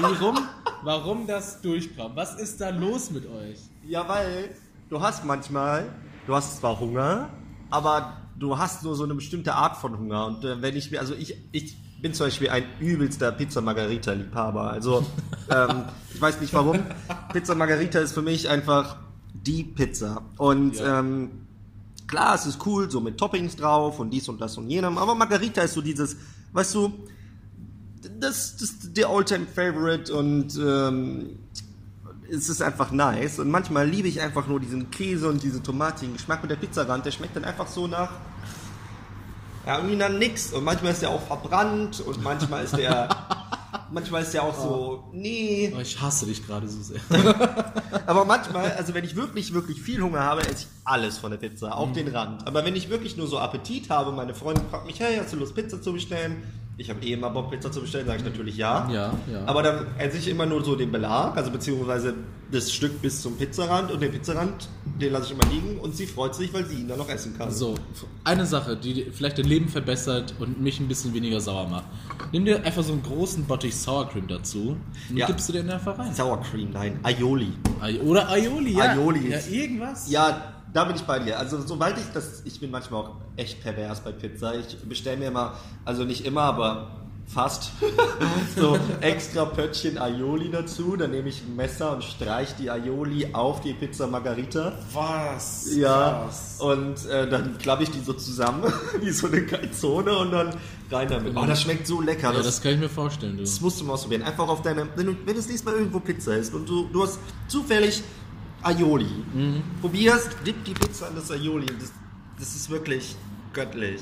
warum, 0.00 0.38
warum 0.82 1.26
das 1.26 1.60
durchkommt. 1.60 2.16
Was 2.16 2.34
ist 2.36 2.60
da 2.60 2.70
los 2.70 3.10
mit 3.10 3.26
euch? 3.26 3.58
Ja, 3.86 4.08
weil 4.08 4.50
du 4.88 5.00
hast 5.00 5.24
manchmal, 5.24 5.88
du 6.26 6.34
hast 6.34 6.58
zwar 6.58 6.78
Hunger, 6.80 7.28
aber 7.70 8.16
du 8.38 8.58
hast 8.58 8.82
nur 8.82 8.94
so 8.96 9.04
eine 9.04 9.14
bestimmte 9.14 9.54
Art 9.54 9.76
von 9.76 9.98
Hunger. 9.98 10.26
Und 10.26 10.44
äh, 10.44 10.60
wenn 10.62 10.76
ich 10.76 10.90
mir, 10.90 11.00
also 11.00 11.14
ich, 11.14 11.36
ich 11.52 11.76
bin 12.02 12.12
zum 12.14 12.26
Beispiel 12.26 12.50
ein 12.50 12.64
übelster 12.80 13.32
Pizza 13.32 13.60
Margarita 13.60 14.12
Liebhaber. 14.12 14.70
Also 14.70 15.04
ähm, 15.50 15.84
ich 16.12 16.20
weiß 16.20 16.40
nicht 16.40 16.52
warum. 16.52 16.78
Pizza 17.32 17.54
Margarita 17.54 17.98
ist 18.00 18.12
für 18.12 18.22
mich 18.22 18.48
einfach 18.48 18.96
die 19.32 19.64
Pizza. 19.64 20.22
Und 20.36 20.76
Ja. 20.76 21.00
ähm, 21.00 21.30
klar, 22.06 22.34
es 22.34 22.46
ist 22.46 22.64
cool, 22.66 22.90
so 22.90 23.00
mit 23.00 23.16
Toppings 23.18 23.56
drauf 23.56 23.98
und 23.98 24.10
dies 24.10 24.28
und 24.28 24.40
das 24.40 24.56
und 24.58 24.68
jenem. 24.68 24.98
Aber 24.98 25.14
Margarita 25.14 25.62
ist 25.62 25.74
so 25.74 25.80
dieses, 25.80 26.16
weißt 26.52 26.74
du, 26.74 26.92
das, 28.20 28.52
das 28.56 28.62
ist 28.62 28.96
der 28.96 29.08
Alltime 29.08 29.46
Favorite 29.46 30.14
und 30.14 30.56
ähm, 30.58 31.38
es 32.30 32.48
ist 32.48 32.62
einfach 32.62 32.90
nice. 32.90 33.38
Und 33.38 33.50
manchmal 33.50 33.88
liebe 33.88 34.08
ich 34.08 34.20
einfach 34.20 34.46
nur 34.46 34.60
diesen 34.60 34.90
Käse 34.90 35.28
und 35.28 35.42
diesen 35.42 35.62
tomatigen 35.62 36.14
Geschmack 36.14 36.42
mit 36.42 36.50
der 36.50 36.56
Pizzarand. 36.56 37.04
Der 37.04 37.10
schmeckt 37.10 37.36
dann 37.36 37.44
einfach 37.44 37.66
so 37.66 37.86
nach. 37.86 38.10
Ja, 39.66 39.78
irgendwie 39.78 39.96
nach 39.96 40.10
nix. 40.10 40.52
Und 40.52 40.64
manchmal 40.64 40.92
ist 40.92 41.02
der 41.02 41.10
auch 41.10 41.22
verbrannt 41.22 42.00
und 42.00 42.22
manchmal 42.22 42.64
ist 42.64 42.76
der. 42.76 43.08
manchmal 43.90 44.22
ist 44.22 44.34
der 44.34 44.42
auch 44.42 44.54
so. 44.54 45.08
Nee. 45.12 45.72
Oh, 45.76 45.80
ich 45.80 46.00
hasse 46.00 46.26
dich 46.26 46.46
gerade 46.46 46.68
so 46.68 46.80
sehr. 46.82 47.00
Aber 48.06 48.24
manchmal, 48.24 48.72
also 48.72 48.94
wenn 48.94 49.04
ich 49.04 49.16
wirklich, 49.16 49.52
wirklich 49.52 49.82
viel 49.82 50.00
Hunger 50.00 50.20
habe, 50.20 50.42
esse 50.42 50.52
ich 50.52 50.66
alles 50.84 51.18
von 51.18 51.30
der 51.30 51.38
Pizza, 51.38 51.76
auch 51.76 51.92
den 51.92 52.08
Rand. 52.08 52.46
Aber 52.46 52.64
wenn 52.64 52.76
ich 52.76 52.88
wirklich 52.88 53.16
nur 53.16 53.26
so 53.26 53.38
Appetit 53.38 53.90
habe, 53.90 54.12
meine 54.12 54.34
Freundin 54.34 54.68
fragt 54.70 54.86
mich, 54.86 55.00
hey, 55.00 55.18
hast 55.18 55.32
du 55.32 55.36
Lust, 55.36 55.54
Pizza 55.54 55.80
zu 55.80 55.92
bestellen? 55.92 56.42
Ich 56.78 56.90
habe 56.90 57.02
eh 57.02 57.14
immer 57.14 57.30
Bock, 57.30 57.50
Pizza 57.50 57.72
zu 57.72 57.80
bestellen, 57.80 58.06
sage 58.06 58.18
ich 58.18 58.24
natürlich 58.24 58.56
ja. 58.58 58.86
Ja, 58.92 59.14
ja. 59.32 59.44
Aber 59.46 59.62
dann 59.62 59.86
esse 59.98 60.18
ich 60.18 60.28
immer 60.28 60.44
nur 60.44 60.62
so 60.62 60.76
den 60.76 60.92
Belag, 60.92 61.34
also 61.34 61.50
beziehungsweise 61.50 62.12
das 62.52 62.70
Stück 62.70 63.00
bis 63.00 63.22
zum 63.22 63.36
Pizzarand 63.38 63.90
und 63.90 64.00
den 64.02 64.12
Pizzarand, 64.12 64.68
den 65.00 65.10
lasse 65.12 65.26
ich 65.26 65.32
immer 65.32 65.50
liegen 65.50 65.80
und 65.80 65.96
sie 65.96 66.06
freut 66.06 66.34
sich, 66.34 66.52
weil 66.52 66.66
sie 66.66 66.76
ihn 66.80 66.88
dann 66.88 66.98
noch 66.98 67.08
essen 67.08 67.36
kann. 67.36 67.50
So, 67.50 67.74
eine 68.24 68.44
Sache, 68.44 68.76
die 68.76 69.06
vielleicht 69.10 69.38
dein 69.38 69.46
Leben 69.46 69.68
verbessert 69.70 70.34
und 70.38 70.60
mich 70.60 70.78
ein 70.78 70.86
bisschen 70.86 71.14
weniger 71.14 71.40
sauer 71.40 71.66
macht. 71.66 71.86
Nimm 72.32 72.44
dir 72.44 72.62
einfach 72.62 72.82
so 72.82 72.92
einen 72.92 73.02
großen 73.02 73.44
Bottich 73.46 73.74
Sour 73.74 74.10
Cream 74.10 74.28
dazu 74.28 74.76
und 75.08 75.16
Ja. 75.16 75.26
gibst 75.26 75.48
du 75.48 75.54
den 75.54 75.70
einfach 75.70 75.98
rein. 75.98 76.14
Sour 76.14 76.42
Cream, 76.42 76.70
nein, 76.72 77.00
Aioli. 77.02 77.52
Ai- 77.80 78.00
Oder 78.02 78.28
Aioli, 78.28 78.74
ja. 78.76 78.90
Aioli 78.92 79.30
Ja, 79.30 79.38
irgendwas. 79.50 80.10
Ja, 80.10 80.52
da 80.72 80.84
bin 80.84 80.96
ich 80.96 81.02
bei 81.02 81.18
dir. 81.18 81.38
Also 81.38 81.60
sobald 81.60 81.96
ich 81.98 82.04
das, 82.12 82.42
ich 82.44 82.60
bin 82.60 82.70
manchmal 82.70 83.04
auch 83.04 83.10
echt 83.36 83.62
pervers 83.62 84.00
bei 84.00 84.12
Pizza. 84.12 84.54
Ich 84.54 84.78
bestelle 84.88 85.16
mir 85.16 85.28
immer, 85.28 85.54
also 85.84 86.04
nicht 86.04 86.24
immer, 86.26 86.42
aber 86.42 87.06
fast 87.26 87.72
so 88.56 88.78
extra 89.00 89.44
Pöttchen 89.44 89.98
Aioli 89.98 90.50
dazu. 90.50 90.96
Dann 90.96 91.10
nehme 91.10 91.28
ich 91.28 91.42
ein 91.42 91.56
Messer 91.56 91.92
und 91.94 92.04
streiche 92.04 92.54
die 92.58 92.70
Aioli 92.70 93.30
auf 93.32 93.60
die 93.60 93.72
Pizza 93.72 94.06
Margarita. 94.06 94.72
Was? 94.92 95.74
Ja, 95.74 96.28
und 96.58 97.04
äh, 97.06 97.28
dann 97.28 97.58
klappe 97.58 97.82
ich 97.82 97.90
die 97.90 98.00
so 98.00 98.12
zusammen, 98.12 98.72
wie 99.00 99.10
so 99.10 99.26
eine 99.26 99.44
Calzone 99.44 100.16
und 100.16 100.32
dann 100.32 100.54
rein 100.90 101.08
damit. 101.08 101.36
Oh, 101.36 101.44
das 101.46 101.62
schmeckt 101.62 101.86
so 101.86 102.00
lecker. 102.00 102.28
Ja, 102.28 102.32
das, 102.32 102.46
das 102.46 102.62
kann 102.62 102.72
ich 102.72 102.80
mir 102.80 102.88
vorstellen, 102.88 103.36
du. 103.36 103.42
das 103.42 103.60
musst 103.60 103.80
du 103.80 103.84
mal 103.84 103.94
ausprobieren. 103.94 104.22
Einfach 104.22 104.48
auf 104.48 104.62
deine, 104.62 104.88
wenn 104.94 105.06
du, 105.06 105.12
wenn 105.12 105.26
du 105.26 105.34
das 105.34 105.48
nächste 105.48 105.68
Mal 105.68 105.78
irgendwo 105.78 106.00
Pizza 106.00 106.36
isst 106.36 106.54
und 106.54 106.68
du, 106.68 106.88
du 106.92 107.02
hast 107.02 107.18
zufällig 107.48 108.02
Aioli, 108.66 109.06
probierst, 109.80 110.30
dipp 110.44 110.64
die 110.64 110.74
Pizza 110.74 111.08
in 111.08 111.14
das 111.14 111.30
Aioli. 111.30 111.66
Das, 111.66 111.92
das 112.36 112.56
ist 112.56 112.68
wirklich 112.68 113.14
göttlich. 113.52 114.00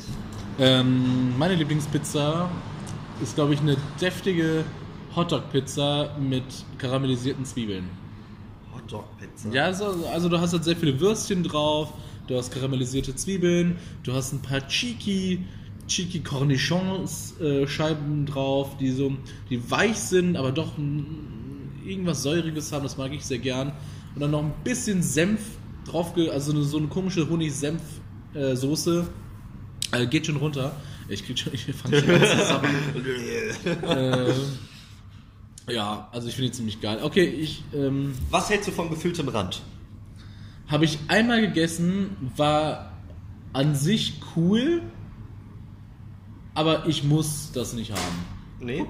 Ähm, 0.59 1.37
meine 1.39 1.55
Lieblingspizza 1.55 2.51
ist, 3.23 3.35
glaube 3.35 3.53
ich, 3.53 3.61
eine 3.61 3.77
deftige 4.01 4.65
Hotdog-Pizza 5.15 6.17
mit 6.19 6.45
karamellisierten 6.79 7.45
Zwiebeln. 7.45 7.91
Hotdog-Pizza. 8.75 9.51
Ja, 9.53 9.65
also, 9.65 10.07
also 10.11 10.31
du 10.31 10.41
hast 10.41 10.55
halt 10.55 10.65
sehr 10.65 10.77
viele 10.77 10.99
Würstchen 10.99 11.43
drauf, 11.43 11.93
du 12.27 12.39
hast 12.39 12.51
karamellisierte 12.51 13.15
Zwiebeln, 13.15 13.77
du 14.03 14.15
hast 14.15 14.33
ein 14.33 14.41
paar 14.41 14.67
Cheeky, 14.67 15.45
Cheeky 15.89 16.21
Cornichons 16.21 17.39
äh, 17.39 17.67
Scheiben 17.67 18.25
drauf, 18.25 18.79
die 18.79 18.91
so, 18.91 19.13
die 19.51 19.71
weich 19.71 19.99
sind, 19.99 20.39
aber 20.39 20.53
doch 20.53 20.73
irgendwas 21.85 22.23
Säuriges 22.23 22.73
haben, 22.73 22.85
das 22.85 22.97
mag 22.97 23.13
ich 23.13 23.27
sehr 23.27 23.39
gern. 23.39 23.74
Und 24.15 24.21
dann 24.21 24.31
noch 24.31 24.43
ein 24.43 24.53
bisschen 24.63 25.03
Senf 25.03 25.41
drauf, 25.85 26.15
also 26.31 26.53
eine, 26.53 26.63
so 26.63 26.79
eine 26.79 26.87
komische 26.89 27.29
Honig-Senf-Soße. 27.29 29.07
Äh, 29.93 30.07
geht 30.07 30.27
schon 30.27 30.37
runter. 30.37 30.75
Ich 31.09 31.25
krieg 31.27 31.39
schon, 31.39 31.53
ich 31.53 31.65
fange 31.75 32.01
schon 32.01 32.11
an 32.11 32.21
zu 32.21 32.37
sabbern. 32.47 32.75
äh, 35.69 35.73
ja, 35.73 36.09
also 36.13 36.29
ich 36.29 36.35
finde 36.35 36.51
die 36.51 36.57
ziemlich 36.57 36.81
geil. 36.81 36.99
Okay, 37.03 37.25
ich 37.25 37.65
ähm, 37.75 38.15
Was 38.31 38.51
hältst 38.51 38.69
du 38.69 38.73
von 38.73 38.91
gefülltem 38.91 39.29
Rand? 39.29 39.63
habe 40.67 40.85
ich 40.87 40.99
einmal 41.09 41.41
gegessen, 41.43 42.17
war 42.37 42.93
an 43.53 43.75
sich 43.75 44.21
cool, 44.35 44.83
aber 46.55 46.87
ich 46.87 47.05
muss 47.05 47.53
das 47.53 47.75
nicht 47.75 47.93
haben. 47.93 48.25
Nee. 48.61 48.85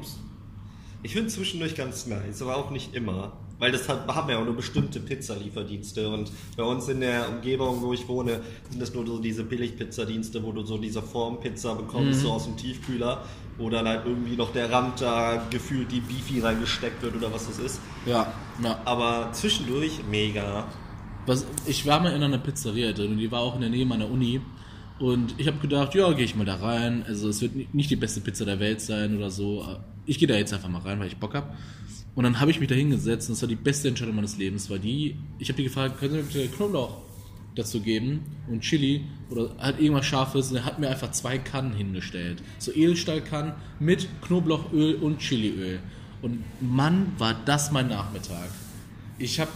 Ich 1.03 1.13
finde 1.13 1.29
zwischendurch 1.31 1.75
ganz 1.75 2.07
nice, 2.07 2.41
aber 2.43 2.57
auch 2.57 2.71
nicht 2.71 2.95
immer. 2.95 3.33
Weil 3.59 3.71
das 3.73 3.89
hat, 3.89 4.07
haben 4.09 4.29
ja 4.31 4.39
auch 4.39 4.45
nur 4.45 4.57
bestimmte 4.57 4.99
Pizzalieferdienste 5.01 6.09
und 6.09 6.31
bei 6.57 6.65
uns 6.65 6.89
in 6.89 7.01
der 7.01 7.29
Umgebung, 7.29 7.81
wo 7.83 7.93
ich 7.93 8.07
wohne, 8.09 8.41
sind 8.69 8.83
das 8.83 8.93
nur 8.95 9.07
so 9.07 9.19
diese 9.19 9.45
Billigpizzadienste, 9.45 10.43
wo 10.43 10.53
du 10.53 10.65
so 10.65 10.77
diese 10.79 11.01
Formpizza 11.03 11.75
bekommst, 11.75 12.21
so 12.21 12.33
aus 12.33 12.45
dem 12.45 12.57
Tiefkühler, 12.57 13.23
wo 13.59 13.71
dann 13.71 13.87
halt 13.87 14.03
irgendwie 14.07 14.37
noch 14.37 14.53
der 14.53 14.71
Rand 14.73 15.01
da 15.01 15.47
gefühlt 15.51 15.93
die 15.93 16.01
Beefy 16.01 16.41
reingesteckt 16.41 17.01
wird 17.03 17.15
oder 17.17 17.33
was 17.33 17.47
das 17.47 17.59
ist. 17.59 17.81
Ja, 18.07 18.33
ja. 18.63 18.81
Aber 18.85 19.31
zwischendurch 19.33 20.01
mega. 20.11 20.67
Was, 21.27 21.47
ich 21.67 21.87
war 21.87 22.01
mal 22.01 22.13
in 22.13 22.23
einer 22.23 22.39
Pizzeria 22.39 22.93
drin 22.93 23.13
und 23.13 23.19
die 23.19 23.31
war 23.31 23.41
auch 23.41 23.55
in 23.55 23.61
der 23.61 23.71
Nähe 23.71 23.87
meiner 23.87 24.11
Uni. 24.11 24.41
Und 24.99 25.35
ich 25.39 25.47
habe 25.47 25.59
gedacht, 25.59 25.95
ja, 25.95 26.13
gehe 26.13 26.25
ich 26.25 26.37
mal 26.37 26.45
da 26.45 26.57
rein. 26.57 27.05
Also 27.07 27.29
es 27.29 27.41
wird 27.41 27.55
ni- 27.57 27.69
nicht 27.73 27.91
die 27.91 27.97
beste 27.97 28.21
Pizza 28.21 28.45
der 28.45 28.61
Welt 28.61 28.81
sein 28.81 29.17
oder 29.17 29.31
so. 29.31 29.65
Ich 30.07 30.19
gehe 30.19 30.29
da 30.29 30.35
jetzt 30.35 30.53
einfach 30.53 30.69
mal 30.69 30.81
rein, 30.81 31.01
weil 31.01 31.07
ich 31.07 31.17
Bock 31.17 31.35
habe. 31.35 31.55
Und 32.15 32.25
dann 32.25 32.41
habe 32.41 32.51
ich 32.51 32.61
mich 32.61 32.69
da 32.69 32.75
hingesetzt 32.75 33.29
und 33.29 33.35
das 33.35 33.43
war 33.43 33.49
die 33.49 33.57
beste 33.57 33.89
Entscheidung 33.89 34.15
meines 34.15 34.37
Lebens. 34.37 34.71
War 34.71 34.79
die, 34.79 35.17
ich 35.39 35.49
habe 35.49 35.57
die 35.57 35.65
gefragt, 35.65 35.99
können 35.99 36.13
Sie 36.13 36.19
mir 36.19 36.25
bitte 36.25 36.57
Knoblauch 36.57 37.03
dazu 37.57 37.81
geben 37.81 38.21
und 38.49 38.61
Chili 38.61 39.05
oder 39.31 39.51
halt 39.59 39.81
irgendwas 39.81 40.07
Scharfes. 40.07 40.51
Und 40.51 40.57
er 40.59 40.65
hat 40.65 40.79
mir 40.79 40.89
einfach 40.89 41.11
zwei 41.11 41.39
Kannen 41.39 41.75
hingestellt. 41.75 42.43
So 42.59 42.73
Edelstahlkannen 42.73 43.53
mit 43.81 44.09
Knoblauchöl 44.23 44.97
und 44.97 45.19
Chiliöl. 45.19 45.81
Und 46.23 46.43
Mann, 46.61 47.13
war 47.19 47.35
das 47.45 47.71
mein 47.71 47.89
Nachmittag. 47.89 48.49
Ich 49.19 49.41
habe 49.41 49.51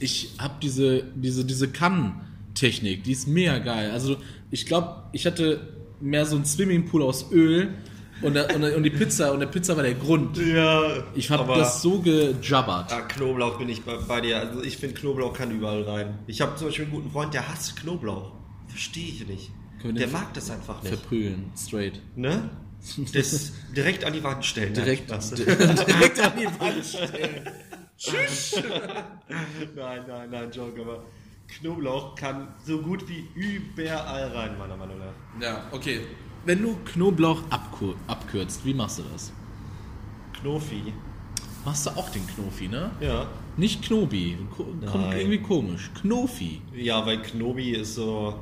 ich 0.00 0.30
habe 0.38 0.54
diese, 0.62 1.04
diese, 1.14 1.44
diese 1.44 1.68
Kannentechnik, 1.68 3.04
die 3.04 3.12
ist 3.12 3.26
mega 3.26 3.58
geil. 3.58 3.90
Also 3.90 4.16
ich 4.50 4.66
glaube, 4.66 5.02
ich 5.12 5.26
hatte 5.26 5.60
mehr 6.00 6.24
so 6.26 6.36
einen 6.36 6.44
Swimmingpool 6.44 7.02
aus 7.02 7.32
Öl 7.32 7.74
und, 8.22 8.34
der, 8.34 8.54
und, 8.54 8.64
und 8.64 8.82
die 8.82 8.90
Pizza 8.90 9.32
und 9.32 9.40
der 9.40 9.46
Pizza 9.46 9.76
war 9.76 9.82
der 9.82 9.94
Grund. 9.94 10.36
Ja. 10.38 11.04
Ich 11.14 11.30
habe 11.30 11.58
das 11.58 11.82
so 11.82 12.00
gejabbert. 12.00 12.92
Ah, 12.92 13.02
Knoblauch 13.02 13.58
bin 13.58 13.68
ich 13.68 13.82
bei, 13.82 13.96
bei 13.96 14.20
dir. 14.20 14.38
Also 14.38 14.62
ich 14.62 14.76
finde, 14.76 14.94
Knoblauch 14.94 15.32
kann 15.32 15.50
überall 15.50 15.82
rein. 15.82 16.18
Ich 16.26 16.40
habe 16.40 16.56
zum 16.56 16.68
Beispiel 16.68 16.86
einen 16.86 16.94
guten 16.94 17.10
Freund, 17.10 17.34
der 17.34 17.48
hasst 17.48 17.76
Knoblauch. 17.76 18.32
Verstehe 18.68 19.08
ich 19.08 19.26
nicht. 19.26 19.50
Der 19.84 20.08
mag 20.08 20.34
das 20.34 20.50
einfach 20.50 20.82
nicht. 20.82 20.94
Verprügeln, 20.94 21.52
straight. 21.56 22.00
Ne? 22.16 22.50
Das 23.12 23.52
direkt 23.76 24.04
an 24.04 24.12
die 24.12 24.22
Wand 24.22 24.44
stellen. 24.44 24.74
Direkt, 24.74 25.08
Nein, 25.10 25.20
direkt 25.36 26.20
an 26.20 26.32
die 26.36 26.46
Wand 26.46 26.84
stellen. 26.84 27.50
nein, 29.74 30.04
nein, 30.06 30.30
nein, 30.30 30.50
Joke, 30.52 30.80
aber 30.80 31.04
Knoblauch 31.48 32.14
kann 32.14 32.54
so 32.64 32.80
gut 32.80 33.04
wie 33.08 33.26
überall 33.34 34.28
rein, 34.28 34.58
meiner 34.58 34.76
Meinung 34.76 34.98
nach. 34.98 35.42
Ja, 35.42 35.66
okay. 35.72 36.00
Wenn 36.44 36.62
du 36.62 36.76
Knoblauch 36.84 37.42
abkur 37.50 37.94
abkürzt, 38.06 38.64
wie 38.64 38.74
machst 38.74 38.98
du 39.00 39.02
das? 39.12 39.32
Knofi. 40.40 40.92
Machst 41.64 41.86
du 41.86 41.90
auch 41.90 42.08
den 42.10 42.26
Knofi, 42.26 42.68
ne? 42.68 42.90
Ja. 43.00 43.26
Nicht 43.56 43.82
Knobi. 43.82 44.38
Ko 44.56 44.64
kommt 44.64 45.08
Nein. 45.10 45.18
irgendwie 45.18 45.38
komisch. 45.40 45.90
Knofi. 46.00 46.62
Ja, 46.74 47.04
weil 47.04 47.20
Knobi 47.22 47.72
ist 47.72 47.96
so, 47.96 48.34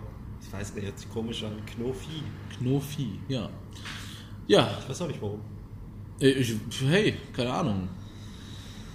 ich 0.47 0.53
weiß 0.53 0.75
nicht, 0.75 0.85
jetzt 0.87 1.11
komisch 1.13 1.43
an. 1.43 1.53
Knofi. 1.75 2.23
Knofi, 2.59 3.19
ja. 3.29 3.49
Ja, 4.47 4.71
Ich 4.83 4.89
weiß 4.89 5.03
auch 5.03 5.09
nicht 5.09 5.21
warum. 5.21 5.41
äh, 6.21 6.29
ich, 6.29 6.55
hey, 6.87 7.15
keine 7.33 7.53
Ahnung. 7.53 7.89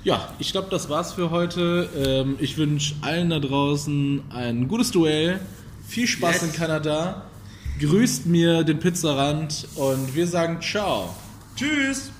Ja, 0.03 0.29
ich 0.39 0.51
glaube, 0.51 0.67
das 0.71 0.89
war's 0.89 1.13
für 1.13 1.29
heute. 1.31 1.89
Ähm, 1.95 2.35
ich 2.39 2.57
wünsche 2.57 2.95
allen 3.01 3.29
da 3.31 3.39
draußen 3.39 4.21
ein 4.31 4.67
gutes 4.67 4.91
Duell. 4.91 5.39
Viel 5.85 6.07
Spaß 6.07 6.41
Yes. 6.41 6.43
in 6.43 6.53
Kanada. 6.53 7.25
Grüßt 7.79 8.25
mir 8.25 8.63
den 8.63 8.79
Pizzarand 8.79 9.67
und 9.75 10.15
wir 10.15 10.27
sagen 10.27 10.59
ciao. 10.61 11.15
Tschüss! 11.55 12.11